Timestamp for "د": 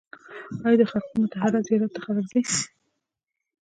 0.79-0.81